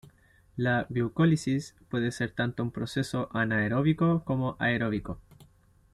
[0.55, 5.19] La glucólisis puede ser tanto un proceso anaeróbico como aeróbico.